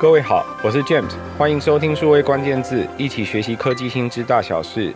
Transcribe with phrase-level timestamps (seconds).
[0.00, 4.94] 各位好，我是 James，欢迎收听数位关键字，一起学习科技新知大小事。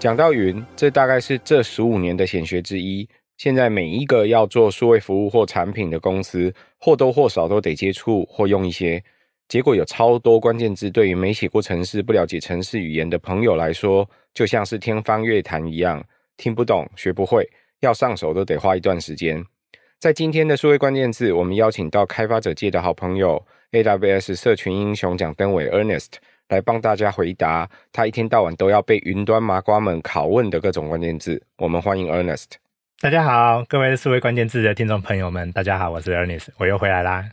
[0.00, 3.08] 讲到云，这大概是这十五年的显学之一。
[3.36, 9.00] 现在每一个要做数位服务或产品的公司，或多或少都得接触或用一些。
[9.46, 14.04] 结果有超多关键字，对于没写过程式、不了解程式语言的朋友来说，
[14.34, 16.04] 就像是天方夜谭一样，
[16.36, 17.48] 听不懂、学不会，
[17.78, 19.40] 要上手都得花一段时间。
[20.00, 23.40] 在今天的数位关键字，我们邀请到开发者界的好朋友
[23.72, 26.08] AWS 社群英雄奖登伟 Ernest
[26.50, 31.42] 来帮大家回答他一天到晚都要被云端麻瓜们拷问的各种关键字。
[31.56, 32.44] 我们欢迎 Ernest。
[33.00, 37.24] 大家好，各位四位关键字的听众朋友们，大家好，我是 Ernest，我又回来啦。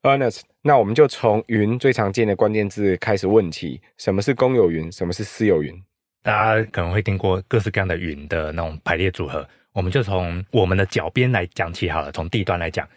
[0.00, 4.90] Ernest，那我们就从云最常见的关键字开始问起：什么是公有云？
[4.90, 5.78] 什么是私有云？
[6.22, 12.10] 大家可能会听过各式各样的云的那种排列组合，我们就从我们的脚边来讲起好了。
[12.10, 12.88] 从地端来讲，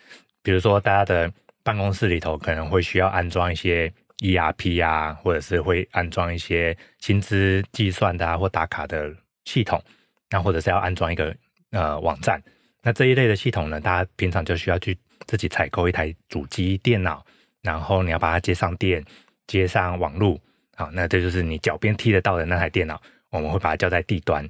[0.41, 1.29] 比如说大家的
[1.63, 9.13] 办公室里头可能会需要安装一些 ERP 啊，或者是会安装一些薪资计算的啊或打卡的
[9.45, 9.81] 系统，
[10.29, 11.35] 那或者是要安装一个。
[11.71, 12.41] 呃，网站，
[12.81, 17.23] 那这一类的系统呢，大家平常就需要去自己采购一台主机电脑，
[17.61, 19.05] 然后你要把它接上电，
[19.45, 20.35] 接上网络，
[20.75, 24.49] 好，那这就是你脚边踢得到的那台电脑，我们会把它叫在地端。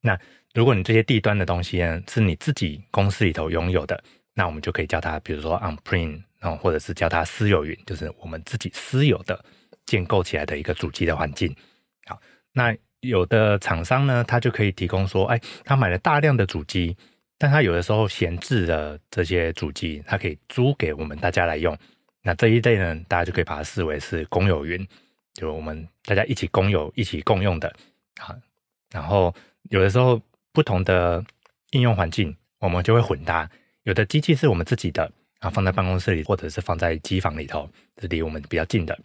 [0.00, 0.18] 那
[0.54, 4.02] 如果你这些地端的东西呢，是你自己公司里头拥有的，
[4.36, 9.44] 那我们就可以叫它，比如说 on-prem，然后或者是叫它私有云，就是我们自己私有的
[9.86, 11.52] 建构起来的一个主机的环境。
[12.06, 12.20] 好，
[12.52, 12.76] 那。
[13.00, 16.96] 有的厂商呢，他就可以提供说，哎，他买了大量的主机，
[17.38, 21.76] 但他有的时候闲置的这些主机，他可以租给我们大家来用。
[22.22, 24.84] 那这一类呢，大家就可以把它视为是公有云，
[25.34, 27.72] 就我们大家一起共有、一起共用的。
[28.18, 28.34] 好，
[28.90, 29.32] 然后
[29.70, 30.20] 有的时候
[30.50, 31.22] 不同的
[31.70, 33.48] 应用环境，我们就会混搭。
[33.86, 37.68] 有的机器是我们自己的，啊，放在办公室里，或者是放在机房里头，
[38.00, 38.96] 是离我们比较近的。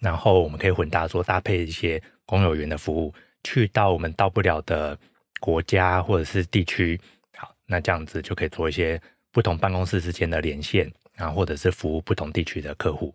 [0.00, 2.02] 然后我们可以混搭说搭配一些。
[2.28, 4.98] 公有云的服务，去到我们到不了的
[5.40, 7.00] 国家或者是地区，
[7.34, 9.00] 好，那这样子就可以做一些
[9.32, 13.14] 不同办公室之间的连线，啊，或者是服务不同地区的客户。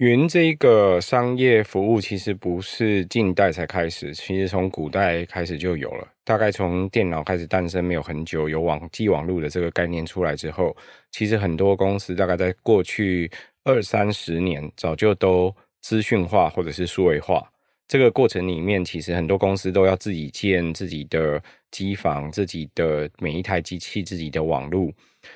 [0.00, 6.08] 云这个商业服务其实不是近代才开始，其实从古代开始就有了。
[6.24, 10.74] 大概从电脑开始诞生没有很久，有网际网络的这个概念出来之后，
[11.10, 13.30] 其实很多公司大概在过去
[13.64, 17.46] 二三十年早就都资讯化或者是数位化。
[17.90, 21.42] 这个过程里面，其实很多公司都要自己建自己的
[21.72, 24.94] 机房，自己的每一台机器，自己的网路。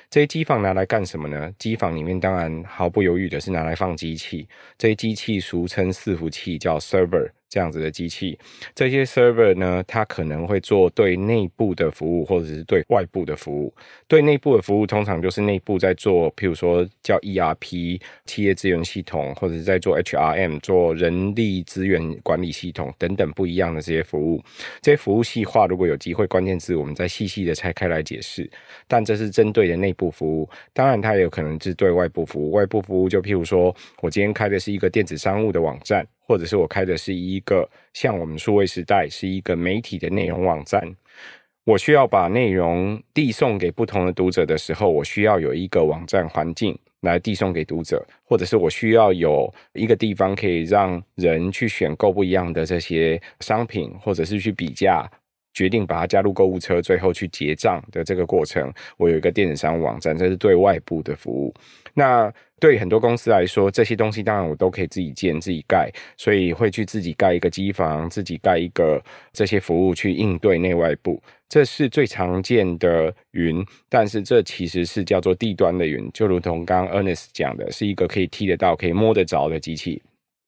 [0.09, 1.51] 这些机房拿来干什么呢？
[1.59, 4.47] 机房里面当然毫不犹豫的是拿来放机器。
[4.77, 7.29] 这些机器俗称伺服器，叫 server。
[7.55, 8.37] 这样子的机器，
[8.75, 13.73] 这些 server 呢，它可能会做对内部的服务，或者是对外部的服务。
[14.09, 24.43] 对内部的服务，通常就是内部在做，譬如说叫 ERP 企业资源系统，或者是在做 HRM 做人力资源管理系统等等不一样的这些服务。
[24.81, 28.51] 这些服务细化，如果有机会，关键字我们再细细的拆开来解释。
[28.85, 32.51] 但这是针对的内部服务，当然它也有可能是对外部服务。
[32.51, 36.05] 外部服务就譬如说，我今天开的是一个电子商务的网站。
[36.27, 40.81] 或者是我开的是一个像我们数位时代是一个媒体的内容网站，
[41.63, 55.09] 我需要把内容递送给不同的读者的时候，我需要有一个网站环境来递送给读者，或者是我需要有一个地方可以让人去选购不一样的这些商品，或者是去比价。
[55.55, 61.51] 决定把它加入购物车，最后去结账的这个过程，我有一个电子商务网站，这是对外部的服务。
[61.93, 69.01] 那对很多公司来说，这些东西当然我都可以自己建、自己盖，所以会去自己盖一个机房，自己盖一个
[69.31, 71.21] 这些服务去应对内外部。
[71.47, 80.01] 这是最常见的云，但是这其实是叫做地端的云，就如同刚刚 Ernest 讲的，是一个可以踢得到、可以摸得着的机器，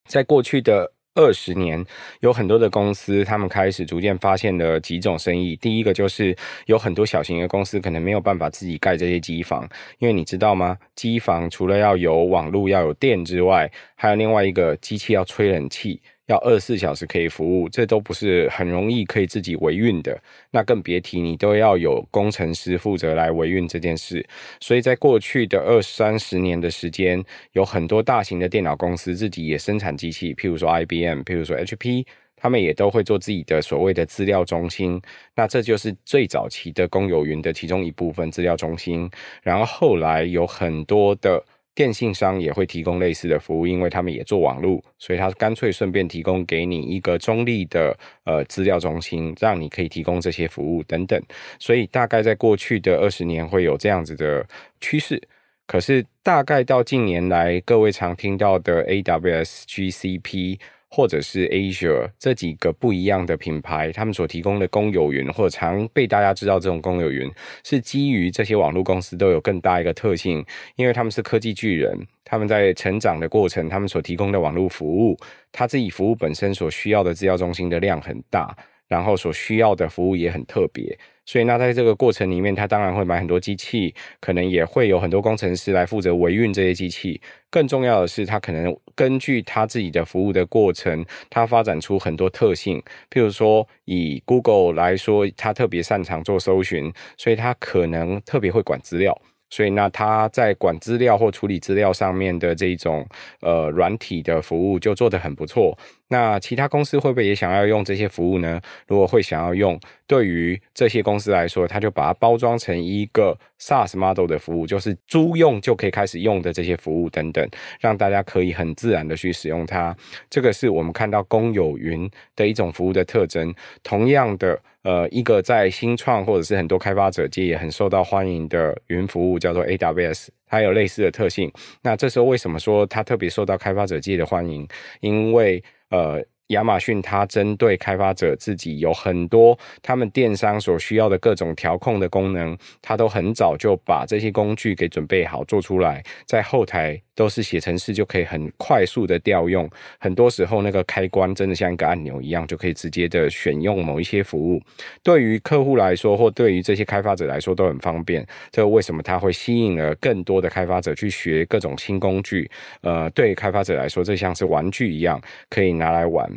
[0.09, 0.91] 在过去的。
[1.18, 1.84] 二十年，
[2.20, 5.56] 有很多的公司，他们开始逐渐发现了几种生意。
[5.56, 6.36] 第一个就是
[6.68, 9.68] 有很多小型的公司可能没有办法自己盖这些机房，
[9.98, 10.78] 因为你知道吗？
[10.96, 16.00] 机房除了要有网络、要有电之外，还有另外一个机器要吹冷气。
[16.27, 20.18] 要二十四小时可以服务，这都不是很容易可以自己维运的。
[20.51, 24.25] 那更别提你都要有工程师负责来维运这件事。
[24.59, 35.01] 所以在过去的二三十年的时间，有很多大型的电脑公司自己也生产机器，譬如说 IBM，譬如说 HP，他们也都会做自己的所谓的资料中心。
[35.33, 39.09] 那这就是最早期的公有云的其中一部分资料中心。
[39.41, 41.41] 然后后来有很多的。
[41.77, 51.21] 电信商也会提供类似的服务，因为他们也做网络，所以他干脆顺便提供给你一个中立的呃资料中心，让你可以提供这些服务等等。
[51.59, 54.44] 所以大概在过去的二十年会有这样子的
[54.81, 55.21] 趋势。
[55.68, 60.57] 可是大概到近年来，各位常听到的 AWS、GCP。
[60.89, 67.30] 或者是 Asia 这几个不一样的品牌，他们所提供的公有云，或常被大家知道这种公有云，
[67.63, 70.44] 是基于这些网络公司都有更大一个特性，
[70.75, 75.18] 因为他们是科技巨人，他们在成长的过程，他们所提供的网络服务，
[75.51, 78.56] 他自己服务本身所需要的资料中心的量很大，
[78.88, 80.98] 然后所需要的服务也很特别。
[81.27, 87.19] 所以，那在这个过程里面，他当然会买很多机器，可能也会有很多工程师来负责维运这些机器。
[87.50, 92.81] 更重要的是，他可能根据他自己的服务的过程，他发展出很多特性。
[93.12, 99.21] 譬如说，以 Google 来说，他特别擅长做搜寻，所以他可能特别会管资料。
[99.50, 103.08] 所以，那他在管资料或处理资料上面的这一种
[103.42, 105.78] 呃软体的服务就做得很不错。
[106.10, 108.62] 那其他公司会不会也想要用这些服务呢？
[108.88, 117.46] 如果会想要用，对于这些公司来说，他就把它包装成一个 SaaS model 的服务，就是租用就可以开始用的这些服务等等，
[117.82, 119.94] 让大家可以很自然的去使用它。
[120.30, 123.54] 这个是我们看到公有云的一种服务的特征。
[123.84, 131.51] 同样的，呃，一个在新创或者是很多开发者界也很受到欢迎的云服务叫做 AWS，它有类似的特性。
[131.81, 134.65] 那这时候为什么说它特别受到开发者界的欢迎？
[135.01, 147.01] 因为呃，亚马逊它针对开发者自己有很多他们电商所需要的各种调控的功能，它都很早就把这些工具给准备好做出来，在后台。
[147.18, 149.68] 都是写程式就可以很快速的调用，
[150.00, 154.62] 很多时候那个开关真的像一个按钮一样，就可以直接的选用某一些服务。
[155.02, 158.24] 对于客户来说，或对于这些开发者来说都很方便。
[158.52, 162.50] 这为什么它会吸引了更多的开发者去学各种新工具？
[162.81, 166.31] 呃，对开发者来说，这像是玩具一样，可以拿来玩。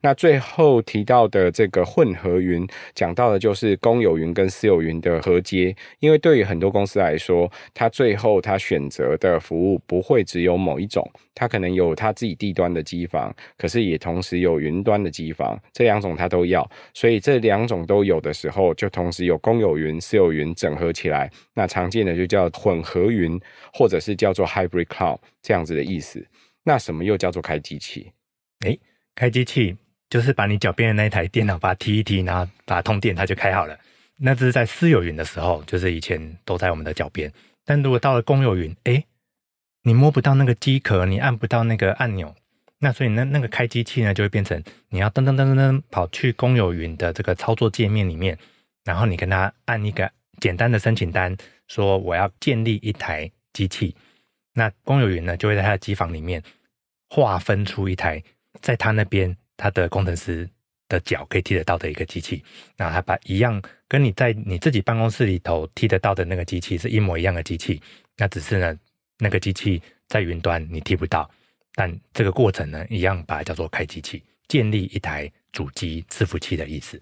[0.00, 5.74] 那最后提到的这个混合云，讲到的就是公有云跟私有云的合接。
[5.98, 16.68] 因为对于很多公司来说，它最后它选择的服务不会只有某一种，它可能有它自己地端的机房，可是也同时有云端的机房，这两种它都要。
[16.92, 21.30] 所以这两种都有的时候，就同时有公有云、私有云整合起来。
[21.54, 23.40] 那常见的就叫混合云，
[23.72, 26.24] 或者是叫做 hybrid cloud 这样子的意思。
[26.62, 28.12] 那什么又叫做开机器？
[28.64, 28.78] 诶
[29.14, 29.76] 开机器
[30.10, 33.78] 就是把你脚边的那一台电脑，把它踢一踢，然后把它通电，它就开好了。
[34.16, 37.32] 那这是在私有云的时候，就是以前都在我们的脚边。
[37.64, 39.04] 但如果到了公有云，诶，
[39.82, 42.34] 你摸不到那个机壳，你按不到那个按钮，
[42.78, 48.38] 那所以那那个开机器呢，就会变成你要噔噔噔噔噔跑去公有云的这个操作界面里面，
[48.84, 53.96] 然后你跟他按一个简单的申请单，说我要建立一台机器，
[54.52, 56.42] 那公有云呢就会在他的机房里面
[57.08, 58.22] 划分出一台。
[58.60, 60.48] 在他那边，他的工程师
[60.88, 62.42] 的脚可以踢得到的一个机器，
[62.76, 67.80] 那他把一样跟你在你自己办公室里头踢得到的那个机器是一模一样的机器，
[68.16, 68.78] 那只是呢，
[69.18, 71.30] 那个机器在云端你踢不到，
[71.74, 77.00] 但这个过程呢，一样把它叫做开机器，建立一台主机伺服器的意思。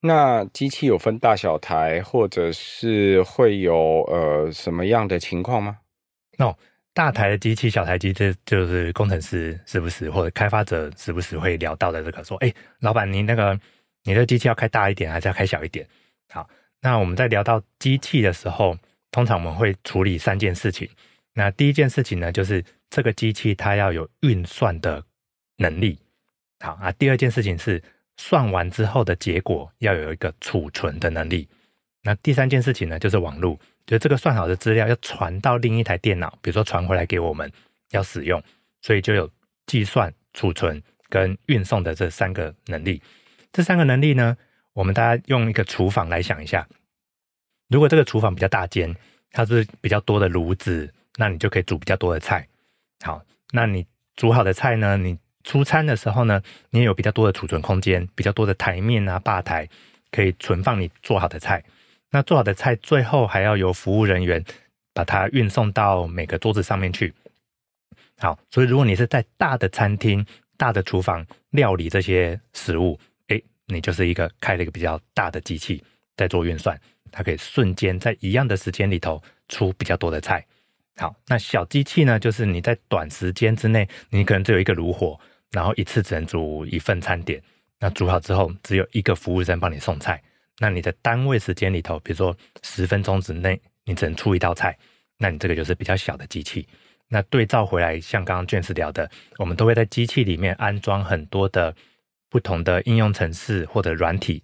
[0.00, 5.78] 那机器有分大小台，或者是会有呃什么样的情况吗
[6.38, 6.54] ？No。
[6.92, 13.58] 大台的机器、小台机，这就是工程师时不时或者开发者时不时会聊到的这个，说：“哎，老板，你那个
[14.02, 15.86] 你的机器要开大一点，还是要开小一点？”
[16.32, 16.48] 好，
[16.80, 18.76] 那我们在聊到机器的时候，
[19.12, 20.88] 通常我们会处理三件事情。
[21.34, 25.02] 那第一件事情呢，就是这个机器它要有运算的
[25.58, 25.98] 能力。
[26.58, 27.80] 好啊，第二件事情是
[28.16, 31.48] 算完之后的结果要有一个储存的能力。
[32.02, 33.58] 那第三件事情呢，就是网络。
[33.90, 37.50] 就这个算好的资料要传到另一台电脑，比如说传回来给我们
[37.90, 38.40] 要使用，
[38.80, 39.28] 所以就有
[39.66, 43.02] 计算、储存跟运送的这三个能力。
[43.52, 44.36] 这三个能力呢，
[44.74, 46.68] 我们大家用一个厨房来想一下，
[47.68, 48.94] 如果这个厨房比较大间，
[49.32, 52.46] 它是比较多的炉子，那你就可以煮比较多的菜。
[53.04, 53.20] 好，
[53.50, 59.68] 那你煮好的菜呢，你出餐的时候呢，你也有比较多的储存空间，比较多的台面啊、吧台
[60.12, 61.64] 可以存放你做好的菜。
[62.10, 64.44] 那做好的菜，最后还要由服务人员
[64.92, 67.14] 把它运送到每个桌子上面去。
[68.18, 70.24] 好，所以如果你是在大的餐厅、
[70.56, 72.98] 大的厨房料理这些食物，
[73.28, 75.82] 诶，你就是一个开了一个比较大的机器
[76.16, 76.78] 在做运算，
[77.10, 80.44] 它可以瞬间在一样的时间里头出比较多的菜。
[80.96, 85.18] 好，那小机器呢，就是你在短时间之内，你可能只有一个炉火，
[85.52, 87.42] 然后一次只能煮一份餐点。
[87.78, 90.22] 那煮好之后，只有一个服务生帮你送菜。
[90.62, 94.76] 那你的单位时间里头，比如说十分钟之内，你只能出一道菜，
[95.16, 96.68] 那你这个就是比较小的机器。
[97.08, 101.74] 那对照回来，像刚刚卷士聊的，我们都会在机器里面安装很多的
[102.28, 104.42] 不同的应用程式或者软体。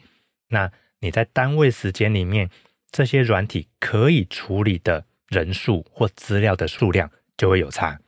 [0.48, 2.48] 那你在单位时间里面，
[2.90, 8.00] 这些软体可以处理的人数或资料的数量就会有差。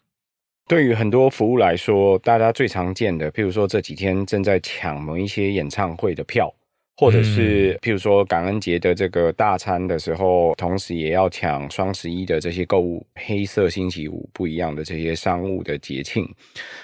[0.66, 6.52] 对于很多服务来说，大家最常见的，譬如说这几天正在抢某一些演唱会的票，
[7.00, 16.28] 或者是譬如说感恩节的这个大餐的时候，同时也要抢双十一的这些购物，黑色星期五不一样的这些商务的节庆，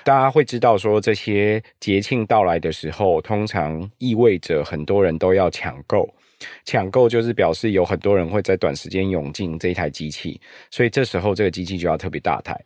[0.04, 6.08] 大家会知道说，这些节庆到来的时候，通常意味着很多人都要抢购。
[6.64, 12.58] 抢购就是表示有很多人会在短时间涌进这一台机器，所以这时候这个机器就要特别大台。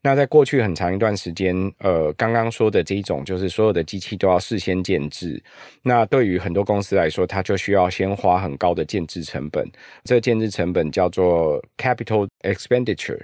[0.00, 5.42] 那在过去很长一段时间，呃，刚刚说的这一种就是所有的机器都要事先建置。
[5.82, 9.62] 那对于很多公司来说，它就需要先花很高的建制成本。
[10.04, 13.20] 这个建制成本叫做 capital expenditure。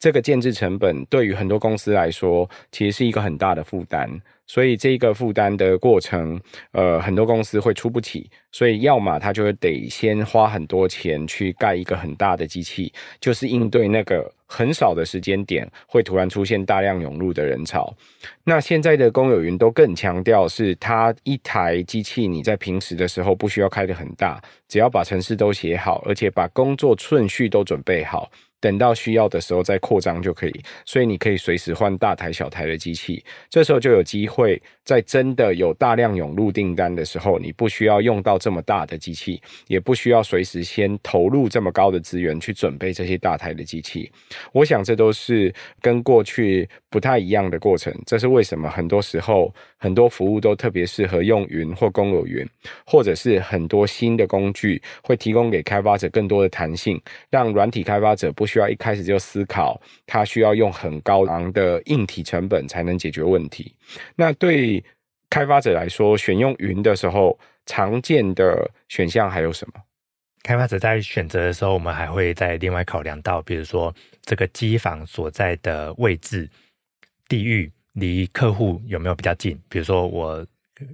[0.00, 4.10] 这个建制成本对于很多公司来说，其实是一个很大的负担。
[4.46, 6.40] 所以这个负担的过程，
[6.72, 17.94] 呃，很多公司会出不起，所以要么他就会得先花很多钱去盖一个很大的机器，就是应对那个很少的时间点会突然出现大量涌入的人潮。
[18.42, 28.28] 那现在的公有云都更强调是，它一台机器你在平时的时候不需要开得很大，只要把程式都写好，而且把工作顺序都准备好。
[28.60, 44.10] 等到需要的时候再扩张就可以，所以你可以随时换大台小台的机器，这时候就有机会在真的有大量涌入订单的时候，你不需要用到这么大的机器，也不需要随时先投入这么高的资源去准备这些大台的机器。
[44.52, 52.46] 我想这都是跟过去不太一样的过程，这是为什么很多时候很多服务都特别适合用云或公有云，
[52.84, 57.00] 或者是很多新的工具会提供给开发者更多的弹性，
[57.30, 63.74] 让软体开发者不需要一开始就思考，它需要用很高昂的硬体成本才能解决问题。
[64.16, 64.82] 那对
[65.28, 69.74] 开发者来说，选用云的时候，常见的选项还有什么？
[70.42, 76.48] 开发者在选择的时候，我们还会再另外考量到，比如说这个机房所在的位置、
[77.28, 79.56] 地域离客户有没有比较近。
[79.68, 80.44] 比如说，我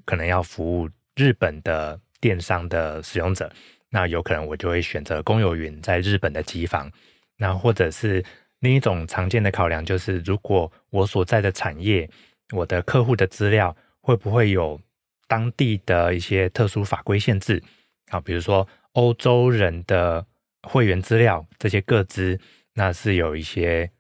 [0.05, 3.51] 可能要服务日本的电商的使用者，
[3.89, 6.91] 那有可能我就会选择公有云在日本的机房。
[7.39, 8.25] 那或者是
[8.61, 12.09] 另一种常见的考量，就是如果我所在的产业，
[12.55, 14.81] 我的客户的资料会不会有
[15.29, 17.63] 当地的一些特殊法规限制？
[18.09, 20.25] 啊，比如说欧洲人的
[20.63, 22.41] 会员资料这些个资，
[22.73, 23.91] 那是有一些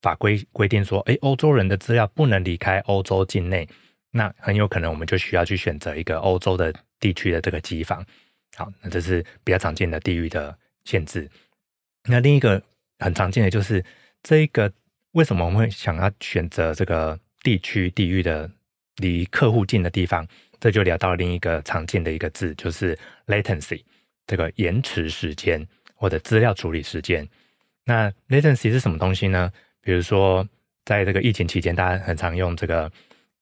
[0.00, 3.68] 法规规定说，诶，欧洲人的资料不能离开欧洲境内，
[4.12, 8.06] 那很有可能我们就需要去选择一个欧洲的地区的这个机房。
[8.56, 11.28] 好，那这是比较常见的地域的限制。
[12.04, 12.62] 那另一个。
[13.04, 13.84] 很常见的就是
[14.22, 14.72] 这一个，
[15.12, 18.50] 为什么我们会想要选择这个地区地域的
[18.96, 20.26] 离客户近的地方？
[20.58, 23.82] 这就聊到另一个常见的一个字，就是 latency，
[24.26, 27.28] 这个延迟时间或者资料处理时间。
[27.84, 29.52] 那 latency 是什么东西呢？
[29.82, 30.48] 比如说，
[30.86, 32.90] 在这个疫情期间，大家很常用这个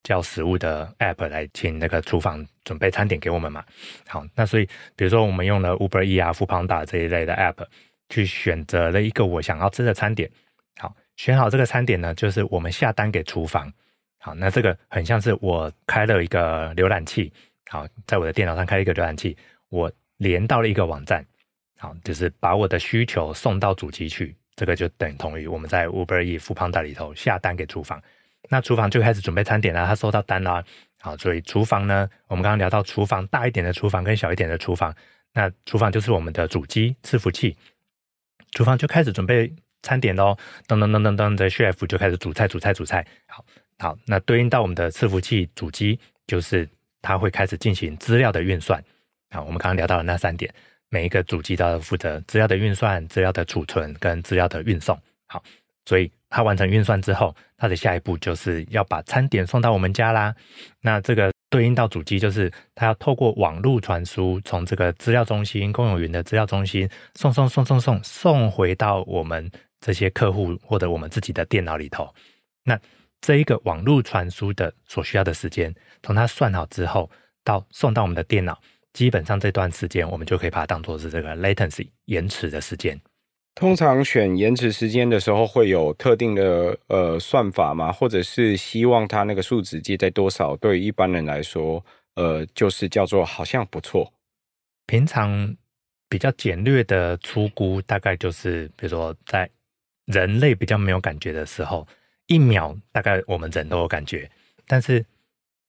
[0.03, 3.65] 叫食物的 app 来请那个厨房准备餐点给我们嘛。
[4.09, 4.67] 好，那所以
[4.97, 7.65] 比如说我们用了 Uber Eats 啊、Foodpanda 这一类的 app。
[8.13, 10.31] 去选择了一个我想要吃的餐点，
[10.77, 13.73] 好，选好这个餐点呢，就是我们下单给厨房，
[14.19, 17.33] 好，那这个很像是我开了一个浏览器，
[17.71, 19.35] 好，在我的电脑上开了一个浏览器，
[19.71, 21.25] 我连到了一个网站，
[21.79, 27.99] 好，就是把我的需求送到主机去，这个就等同于我们在 Uber Eats、Foodpanda 里头下单给厨房，
[28.51, 30.63] 那厨房就开始准备餐点啦，他收到单啦，
[31.01, 34.95] 好，所以厨房呢，我们刚刚聊到厨房大一点的厨房跟小一点的厨房，
[35.33, 37.57] 那厨房就是我们的主机伺服器。
[38.53, 40.37] 厨房就开始准备餐点喽，
[40.69, 43.05] 噔噔噔噔噔的 chef 就开始煮菜煮菜煮菜。
[43.27, 43.45] 好，
[43.79, 46.69] 好，那对应到我们的伺服器主机，就是
[47.01, 48.83] 它会开始进行资料的运算。
[49.31, 50.53] 好，我们刚刚聊到了那三点，
[50.89, 54.97] 每一个主机都要负责资料的运算、资料的储存跟资料的运送。
[55.27, 55.43] 好，
[55.87, 60.35] 所以它完成运算之后，它的下一步就是要把餐点送到我们家啦。
[60.83, 61.32] 那这个。
[61.53, 72.11] 对应到主机，就是它要透过网络传输，从这个资料中心、公有云的资料中心送送送送送送回到我们这些客户或者我们自己的电脑里头。
[72.65, 72.81] 那
[73.21, 77.11] 这一个网络传输的所需要的时间，从它算好之后
[77.45, 78.59] 到送到我们的电脑，
[78.95, 82.99] 基本上这段时间我们就可以把它当做是这个 latency 延迟的时间。
[83.55, 87.93] 通常选延迟时间的时候，会有特定的呃算法吗？
[87.93, 90.57] 或者是希望它那个数值接在多少？
[90.57, 94.13] 对于一般人来说，呃，就是叫做好像不错。
[94.87, 95.55] 平常
[96.09, 99.49] 比较简略的粗估，大概就是比如说在
[100.07, 101.87] 人类比较没有感觉的时候，
[102.27, 104.31] 一秒大概我们人都有感觉，
[104.67, 105.05] 但是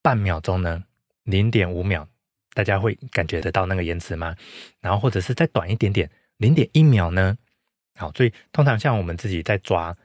[0.02, 0.82] 半秒钟呢，
[1.24, 2.08] 零点五秒，
[2.54, 4.34] 大家会感觉得到那个延迟吗？
[4.80, 7.36] 然后或者是再短一点点，零点一秒呢？
[7.96, 9.96] 好，所以通常像我们自己在抓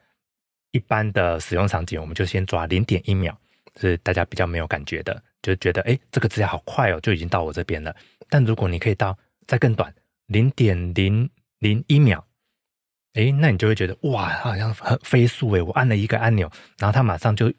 [0.72, 3.36] 一般的使用场景，我们就先抓零点一秒，
[3.75, 7.96] 是大家比较没有感觉的，就觉得哎，这个资料好快哦，就已经到我这边了。
[8.29, 9.17] 但如果你可以到
[9.48, 9.91] 再更短，
[10.27, 11.27] 零点零
[11.58, 12.24] 零一秒，
[13.13, 17.51] 哎，那你就会觉得哇，好像很飞速诶，我按了一个按钮，然后他马上就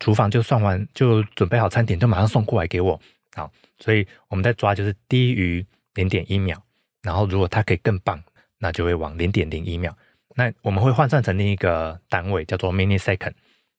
[0.00, 2.98] 厨房就算完，就准备好餐点，就马上送过来给我。
[3.34, 5.64] 好，所以我们在抓就是低于
[5.94, 6.58] 零点一秒，
[7.02, 8.22] 然后如果它可以更棒，
[8.64, 9.94] 那就会往零点零一秒。
[10.34, 13.34] 那我们会换算成另一个单位叫做 millisecond。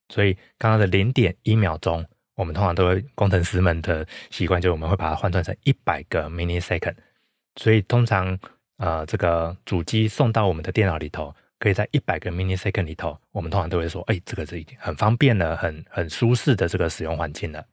[0.09, 6.93] 所以刚刚的零点一秒钟，我们通常都会工程师们的习惯就是我们会把它换算成一百个 millisecond。
[7.55, 8.37] 所以通常
[8.77, 17.65] 呃这个主机送到我们的电脑里头，可以在一百个 millisecond 里头，我们通常都会说，哎，这个是已经很方便了，很很舒适的这个使用环境了。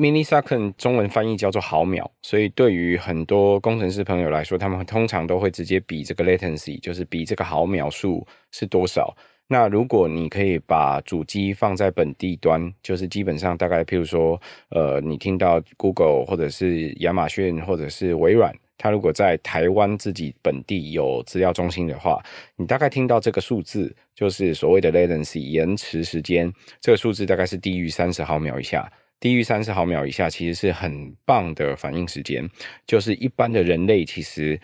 [0.00, 9.14] Millisecond 中文翻译叫做毫秒，所以对于很多工程师朋友来说，他们通常都会直接比这个 latency，就是比这个毫秒数是多少。
[9.46, 14.40] 那如果你可以把主机放在本地端，就是基本上大概，譬如说，
[14.70, 22.22] 呃，你听到 Google 或者是亚马逊或者是微软，它如果在台湾自己本地有资料中心的话，
[22.56, 28.90] 你大概听到这个数字，就是所谓的 latency 延迟时间，这个数字大概是低于三十毫秒以下。
[29.20, 32.48] 低于三十毫秒以下，其实是很棒的反应时间，
[32.86, 34.60] 就是一般的人类其实。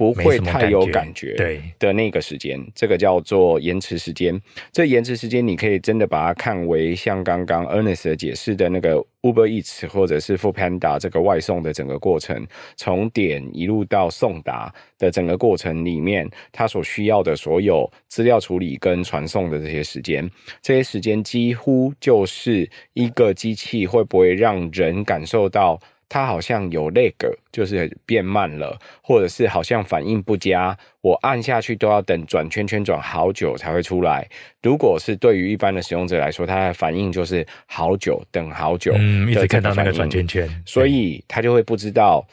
[0.00, 4.40] 不会太有感觉，对的那个时间，这个叫做延迟时间。
[4.72, 20.26] 这延迟时间，你可以真的把它看为像刚刚 Ernest 的解释的那个 Uber Eats 或者是 Foodpanda 这个外送的整个过程，从点一路到送达的整个过程里面，它所需要的所有资料处理跟传送的这些时间，
[20.62, 25.78] 这些时间几乎就是一个机器会不会让人感受到。
[26.10, 27.14] 它好像有 lag，
[27.52, 34.28] 就是变慢了，或者是好像反应不佳，我按下去都要等转圈圈转好久才会出来。
[34.60, 42.26] 如果是对于一般的使用者来说，它的反应就是好久，等好久，嗯，一直看到那个转圈圈，所以他就会不知道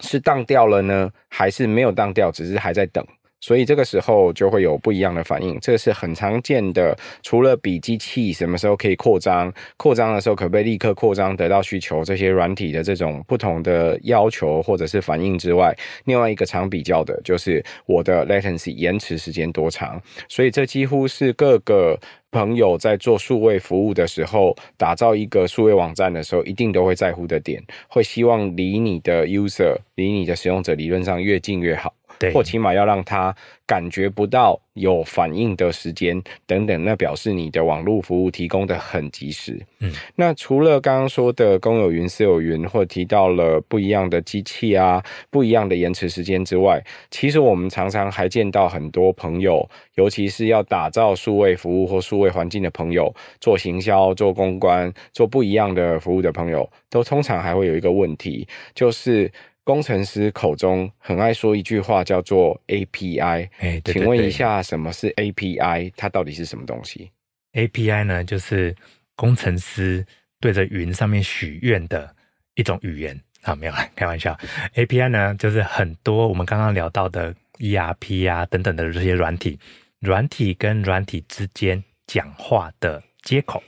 [0.00, 3.06] 是当掉了呢，还是没有当掉，只是还在等。
[3.42, 6.96] 所以这个时候就会有不一样的反应，这是很常见的。
[7.22, 20.00] 除了比机器什么时候可以扩张，扩张的时候可不可以立刻扩张得到需求，这些软体的这种不同的要求或者是反应之外，另外一个常比较的就是我的 latency 延迟时间多长。
[20.28, 21.98] 所以这几乎是各个
[22.30, 31.92] 朋友在做数位服务的时候，打造一个数位网站的时候，一定都会在乎的点，会希望离你的 user，离你的使用者理论上越近越好。
[32.32, 33.34] 或起码要让他
[33.66, 39.58] 感觉不到有反应的时间等等，那表示你的网络服务提供的很及时。
[39.80, 59.30] 嗯，那除了刚刚说的公有云、私有云，或提到了不一样的机器啊、不一样的延迟时间之外，其实我们常常还见到很多朋友，尤其是要打造数位服务或数位环境的朋友，做行销、做公关、做不一样的服务的朋友，都通常还会有一个问题，就是。
[59.64, 63.48] 工程师口中很爱说一句话，叫做 API。
[63.58, 65.92] 哎，请问一下，什么是 API？
[65.96, 67.10] 它到底是什么东西
[67.52, 68.74] ？API 呢，就是
[69.14, 70.04] 工程师
[70.40, 72.14] 对着云上面许愿的
[72.54, 73.20] 一种语言。
[73.42, 74.38] 啊，没有，开玩笑。
[74.74, 79.58] API 呢，就是很多我们刚刚聊到的 ERP 啊等等的这些软体，
[79.98, 83.62] 软体跟软体之间讲话的接口，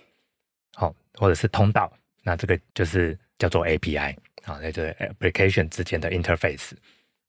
[0.74, 4.14] 好，或者是通道，那这个就是叫做 API。
[4.44, 6.72] 啊，在这 application 之间的 interface，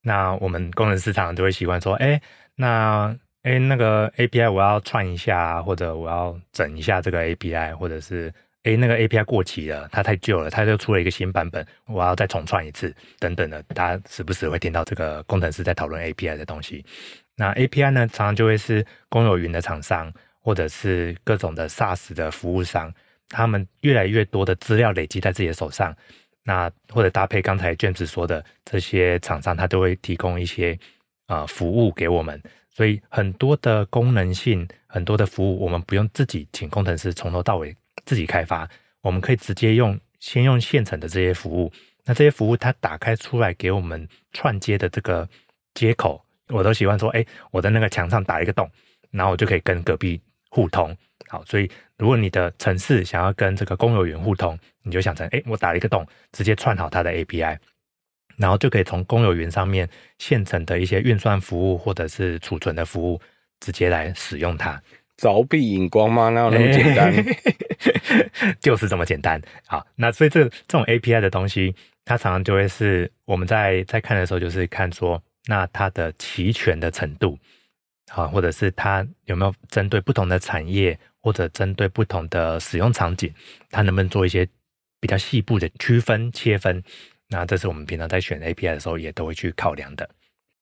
[0.01, 2.21] 那我们工程师常常就会习惯说，哎，
[2.56, 16.84] 那哎那个 API 我要串一下，或者我要整一下这个 API，或者是哎那个 API 过期了，它太旧了，它就出了一个新版本，我要再重串一次，等等的，大家时不时会听到这个工程师在讨论 API 的东西。
[17.36, 22.93] 那 API 呢，常常就会是公有云的厂商，或者是各种的 SaaS 的服务商，
[23.30, 25.95] 他们越来越多的资料累积在自己的手上。
[26.47, 30.77] 那或者搭配刚才 James 说的这些厂商，他都会提供一些
[31.25, 38.69] 啊、服务给我们，所以很多的功能性、很多的服务，我们不用自己请工程师从头到尾自己开发，
[39.01, 41.73] 我们可以直接用先用现成的这些服务。
[42.05, 45.27] 那这些服务它打开出来给我们串接的这个
[45.73, 48.69] 接口，我都喜欢说，哎，我在那个墙上打一个洞，
[49.10, 50.95] 然后我就可以跟隔壁互通。
[51.27, 57.57] 好，所以如果你的城市想要跟这个公有云互通，你就想成，哎，我打了一个洞，直接串好它的 API，
[58.38, 63.19] 然后就可以从公有云上面现成的一些运算服务或者是储存的服务，
[63.59, 64.81] 直接来使用它。
[65.17, 66.29] 凿壁引光吗？
[66.29, 67.13] 哪有那么简单？
[68.59, 69.41] 就是这么简单。
[69.65, 77.39] 好，那所以这这种 API 的东西，它常常就会是我们在在看的时候，就是看说，那它的齐全的程度。
[78.11, 83.33] 好，或者是它有没有针对不同的产业，或者针对不同的使用场景，
[83.71, 84.47] 它能不能做一些
[85.01, 86.83] 比较细部的区分切分？
[87.29, 90.07] 那这是我们平常在选 API 的时候也都会去考量的。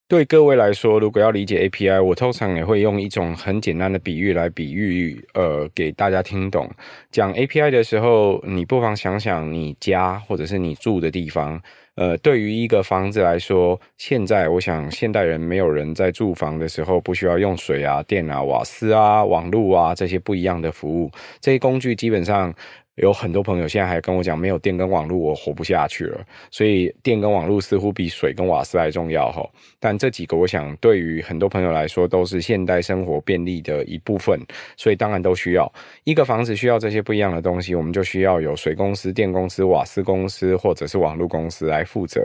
[0.07, 6.71] 对各位来说，如果要理解 API，我通常也会用一种很简单的比喻来比喻，呃，给大家听懂。
[7.11, 11.61] 讲 API 的时候，你不妨想想你家或者是你住的地方。
[11.95, 22.53] 呃，对于一个房子来说，现在我想现代人没有人在住房的时候不需要用水啊、电啊、瓦斯啊、网络啊这些不一样的服务，这些工具基本上。
[22.95, 26.21] 有很多朋友现在还跟我讲，没有电跟网络我活不下去了。
[26.51, 29.43] 所以电跟网络似乎比水跟瓦斯还重要哈。
[29.79, 34.39] 但这几个我想对于很多朋友来说都是现代生活便利的一部分，
[34.77, 35.71] 所以当然都需要。
[36.03, 42.23] 一个房子需要这些不一样的东西，我们就需要有水公司、电公司、瓦斯公司或者是网络公司来负责。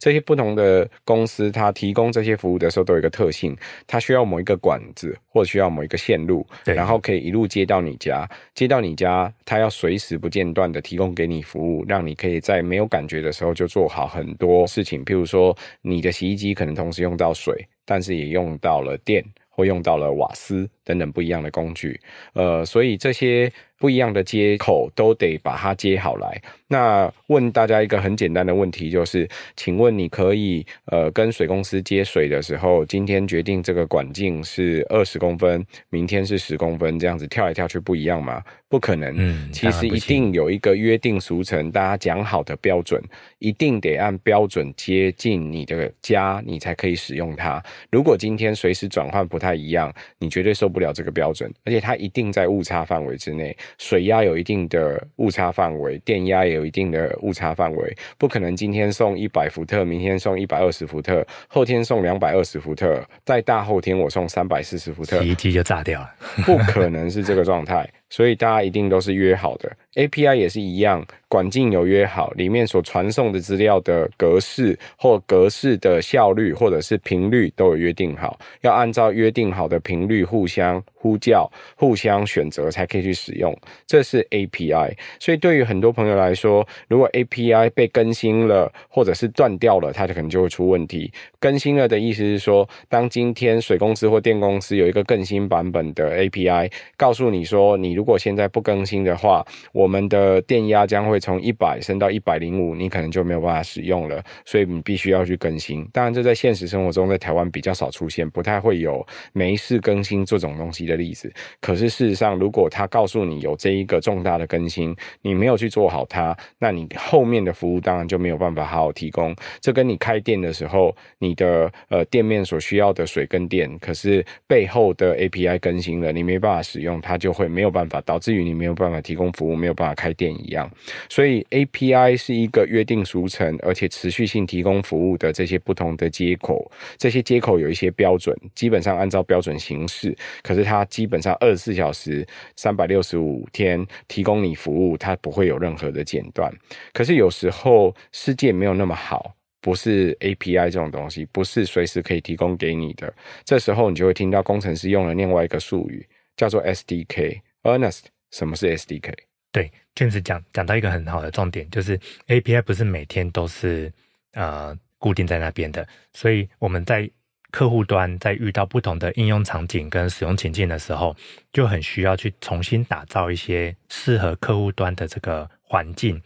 [0.00, 10.07] 这些不同的公司，它提供这些服务的时候都有一个特性，它需要某一个管子或者需要某一个线路，然后可以一路接到你家，接到你家，它要随时。
[10.16, 15.04] 不间断的提供给你服务，让你可以在没有感觉的时候就做好很多事情。
[15.04, 22.00] 譬如说，你的洗衣机可能同时用到水，但是也用到了电，或用到了瓦斯等等不一样的工具。
[22.32, 26.40] 呃，所以这些不一样的接口都得把它接好来。
[26.66, 38.42] 那问大家一个很简单的问题，就是，请问你可以呃跟水公司接水的时候，今天决定这个管径是二十公分，明天是十公分，这样子跳来跳去不一样吗？
[38.68, 39.14] 不可能。
[39.16, 43.02] 嗯，其实一定有一个约定俗成，大家讲好的标准，
[43.38, 47.62] 一定得按标准接近你的家，你才可以使用它。
[47.90, 66.10] 如果今天随时转换不太一样，你绝对受不了这个标准，而且它一定在误差范围之内，水压有一定的误差范围，电压也有一定的误差范围，不可能今天送一百伏特，明天送一百二十伏特，后天送两百二十伏特，再大后天我送三百四十伏特，洗衣机就炸掉了，
[66.44, 67.88] 不可能是这个状态。
[68.10, 83.54] 所以大家一定都是约好的，API 也是一样，管径有约好，里面所传送的资料的格式或格式的效率或者是频率都有约定好，要按照约定好的频率互相呼叫、互相选择才可以去使用，
[83.86, 84.96] 这是 API。
[85.20, 91.12] 所以对于很多朋友来说，如果 API 被更新了或者是断掉了，它就可能就会出问题。
[91.38, 97.97] 更新了的意思是说，当今天水公司或电公司有一个更新版本的 API，告诉你说你。
[97.98, 104.22] 如果现在不更新的话，我们的电压将会从一百升到一百零五，你可能就没有办法使用了。
[104.44, 105.84] 所以你必须要去更新。
[105.92, 111.28] 当然，这在现实生活中，在台湾比较少出现，不太会有没事更新这种东西的例子。
[111.60, 119.34] 可是事实上，如果他告诉你有这一个重大的更新，你没有去做好它，那你后面的服务当然就没有办法好好提供。
[119.60, 127.87] 这跟你开店的时候，你的呃店面所需要的水跟电，可是背后的 API 更新了，你没办法使用，它就会没有办法。
[128.02, 130.70] 导致于你没有办法提供服务，没有办法开店一样，
[131.08, 140.16] 所以 API 是一个约定俗成而且持续性提供服务的这些不同的接口，这些接口有一些标准，基本上按照标准行事。
[140.42, 146.52] 可是它基本上二十四小时、三百六十五天提供你服务，它不会有任何的间断。
[146.92, 153.12] 可是有时候世界没有那么好，不是 API 这种东西，不是随时可以提供给你的。
[153.44, 157.40] 这时候你就会听到工程师用了另外一个术语，叫做 SDK。
[157.76, 159.12] Ernest，什么是 SDK？
[159.50, 163.90] 对俊子讲讲到一个很好的重点，就是 API 不是每天都是
[164.32, 167.10] 呃固定在那边的，所以我们在
[167.50, 171.16] 客户端在遇到不同的应用场景跟使用情境的时候，
[171.50, 176.22] 就很需要去重新打造一些适合客户端的这个环境，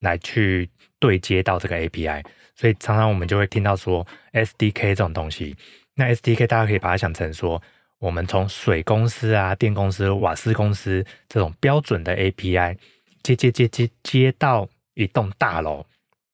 [0.00, 2.24] 来去对接到这个 API。
[2.54, 5.56] 所以常常我们就会听到说 SDK 这种东西，
[5.96, 7.60] 那 SDK 大家可以把它想成说。
[8.04, 12.76] 我们从水公司啊、电公司、瓦斯公司这种标准的 API
[13.22, 15.86] 接接接接接到一栋大楼，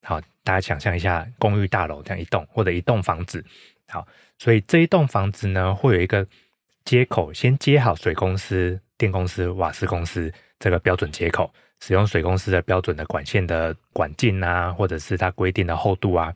[0.02, 3.44] 好，大家想象一下公寓大楼这样一栋或者一栋房子，
[3.86, 4.04] 好，
[4.36, 6.26] 所以这一栋房子呢会有一个
[6.84, 16.34] 接口，先接好水公司、电公司、瓦斯公司这个标准接口，使用水公司的标准的管线的管径啊，或者是它规定的厚度啊。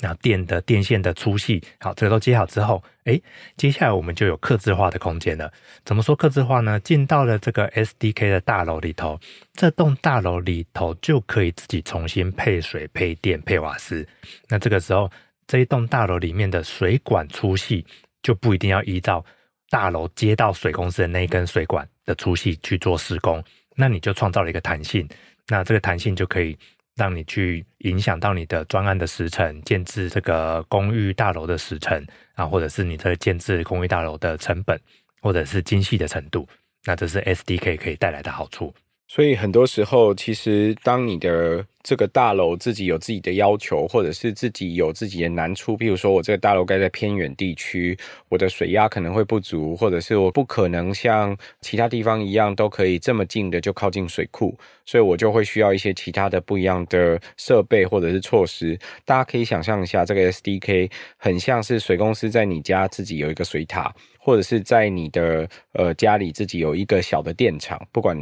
[0.00, 3.22] 那电的电线的粗细，好，这个都接好之后，诶，
[3.56, 5.50] 接下来我们就有客制化的空间了。
[5.84, 6.80] 怎么说客制化呢？
[6.80, 9.18] 进到了这个 SDK 的大楼里头，
[9.52, 14.06] 这栋大楼里头就可以自己重新配水、配电、配瓦斯。
[14.48, 15.08] 那这个时候，
[15.46, 17.86] 这一栋大楼里面的水管粗细
[18.20, 19.24] 就不一定要依照
[19.70, 23.42] 大楼接到水公司的那一根水管的粗细去做施工，
[23.76, 25.08] 那你就创造了一个弹性。
[25.46, 26.58] 那这个弹性就可以。
[26.96, 34.80] 让你去影响到你的专案的时程、建制这个公寓大楼的时程啊，或者是你的建制公寓大楼的成本，
[35.20, 36.48] 或者是精细的程度。
[36.84, 38.74] 那这是 SDK 可以带来的好处。
[39.06, 47.96] 所以很多时候，其实当你的这个大楼自己有自己的要求，或者是自己有自己的难处，譬如说我这个大楼盖在偏远地区，
[48.30, 58.76] 我的水压可能会不足，或者是我不可能像其他地方一样都可以这么近的就靠近水库，所以我就会需要一些其他的不一样的设备或者是措施。
[59.04, 68.18] 大家可以想象一下，这个 SDK 很像是水公司在你家自己有一个水塔，或者是在你的呃家里自己有一个小的电厂，不管。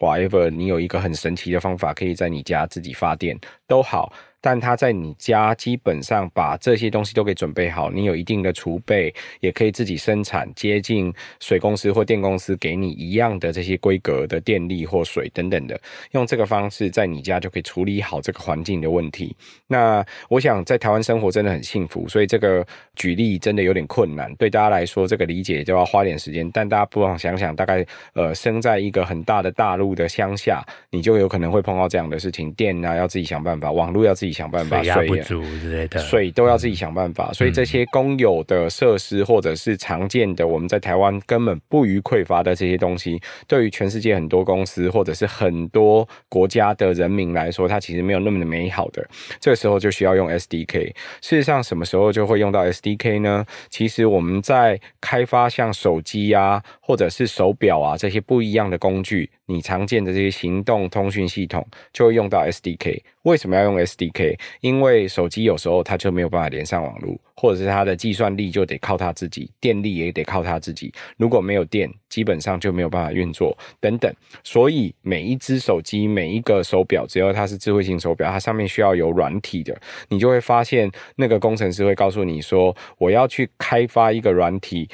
[0.00, 4.12] whatever，你有一个很神奇的方法，可以在你家自己发电都好。
[4.40, 15.78] 但他在你家基本上把这些东西都给准备好，你有一定的储备，也可以自己生产，接近水公司或电公司给你一样的这些规格的电力或水等等的，
[16.12, 19.36] 用这个方式在你家就可以处理好这个环境的问题。
[19.66, 26.50] 那我想在台湾生活真的很幸福，所以这个举例真的有点困难，对大家来说这个理解就要花点时间。
[26.50, 34.29] 但大家不妨想想，大概呃生在一个很大的大陆的乡下，你就有可能会碰到这样的事情，电啊要自己想办法，网络要自己。
[34.32, 37.32] 想办法，水不足之类的，水都要自己想办法。
[37.32, 49.06] 所以这些公有的设施，或者是常见的，我们在台湾根本不予匮乏的这些东西，对于全世界很多公司或者是很多国家的人民来说，它其实没有那么的美好的。
[49.38, 50.94] 这个时候就需要用 SDK。
[51.20, 53.44] 事实上，什么时候就会用到 SDK 呢？
[53.68, 59.30] 其实我们在开发像手机啊，或者是手表啊这些不一样的工具。
[59.46, 63.00] 你常见的这些行动通讯系统就会用到 SDK。
[63.22, 64.38] 为什么要用 SDK？
[64.60, 70.92] 因为手机有时候它就没有办法连上网络，或者是它的计算力就得靠它自己，电力也得靠它自己。
[71.16, 74.10] 如果没有电，基本上就没有办法运作等等。
[74.42, 79.78] 所以每一只手机、每一个手表，只要它是智慧型手表，它上面需要有软体的，
[80.08, 84.88] 你就会发现那个工程师会告诉你说：“我要去开发一个软体。”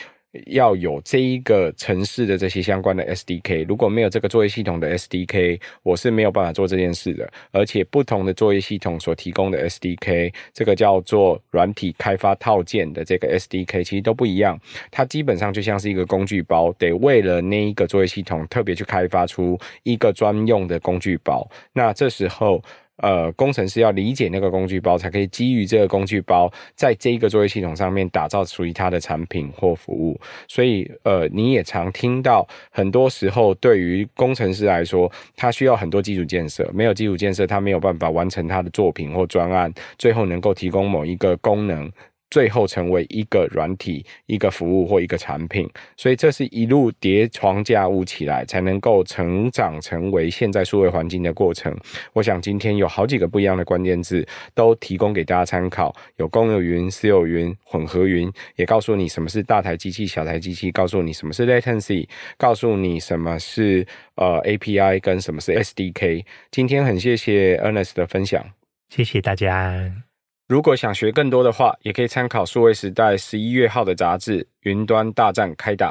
[0.46, 7.30] 要有这一个城市的这些相关的 SDK，如果没有这个作业系统的 SDK，我是没有办法做这件事的。
[7.52, 14.58] 而且不同的作业系统所提供的 SDK，这个叫做软体开发套件的这个 SDK，其实都不一样。
[14.90, 21.48] 它基本上就像是一个工具包，得为了那一个作业系统特别去开发出一个专用的工具包。
[21.72, 22.62] 那这时候。
[22.98, 30.18] 呃，工程师要理解那个工具包，才可以基于这个工具包，在这一个作业系统上面打造属于他的产品或服务。
[30.48, 41.90] 所以，呃，你也常听到，很多时候对于工程师来说，他需要很多基础建设，没有基础建设，他没有办法完成他的作品或专案，最后能够提供某一个功能。
[42.30, 51.74] 最后成为一个软体、一个服务或一个产品，所以这是一路叠床架屋起来，才能够成长成为现在数位环境的过程。
[52.12, 63.86] 我想今天有好几个不一样的关键字都提供给大家参考，有公有云、私有云、混合云，也告诉你什么是大台机器、小台机器，告诉你什么是 latency，告诉你什么是
[64.16, 66.24] 呃 API 跟什么是 SDK。
[66.50, 68.44] 今天很谢谢 Ernest 的分享，
[68.88, 70.05] 谢谢大家。
[70.48, 75.90] 如果想学更多的话，也可以参考数位时代十一月号的杂志《云端大战开打》。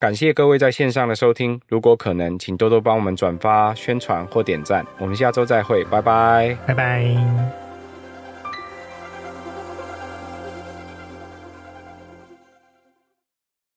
[0.00, 4.84] 感谢各位在线上的收听，如果可能，请多多帮我们转发、宣传或点赞。
[4.98, 7.61] 我们下周再会，拜拜，拜拜。